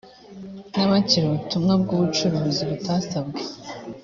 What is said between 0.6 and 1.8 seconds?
n abakira ubutumwa